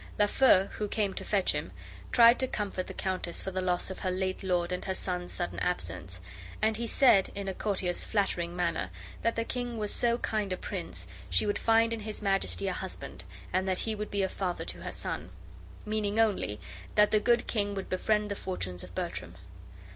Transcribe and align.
Lafeu, 0.17 0.67
who 0.79 0.87
came 0.87 1.13
to 1.13 1.23
fetch 1.23 1.51
him, 1.51 1.69
tried 2.11 2.39
to 2.39 2.47
comfort 2.47 2.87
the 2.87 2.93
countess 2.95 3.39
for 3.39 3.51
the 3.51 3.61
loss 3.61 3.91
of 3.91 3.99
her 3.99 4.09
late 4.09 4.41
lord 4.41 4.71
and 4.71 4.85
her 4.85 4.95
son's 4.95 5.31
sudden 5.31 5.59
absence; 5.59 6.21
and 6.59 6.77
he 6.77 6.87
said, 6.87 7.29
in 7.35 7.47
a 7.47 7.53
courtier's 7.53 8.03
flattering 8.03 8.55
manner, 8.55 8.89
that 9.21 9.35
the 9.35 9.43
king 9.43 9.77
was 9.77 9.93
so 9.93 10.17
kind 10.17 10.51
a 10.51 10.57
prince, 10.57 11.05
she 11.29 11.45
would 11.45 11.59
find 11.59 11.93
in 11.93 11.99
his 11.99 12.19
Majesty 12.19 12.67
a 12.67 12.73
husband, 12.73 13.25
and 13.53 13.67
that 13.67 13.81
he 13.81 13.93
would 13.93 14.09
be 14.09 14.23
a 14.23 14.27
father 14.27 14.65
to 14.65 14.81
her 14.81 14.91
son; 14.91 15.29
meaning 15.85 16.19
only 16.19 16.59
that 16.95 17.11
the 17.11 17.19
good 17.19 17.45
king 17.45 17.75
would 17.75 17.87
befriend 17.87 18.31
the 18.31 18.35
fortunes 18.35 18.83
of 18.83 18.95
Bertram. 18.95 19.35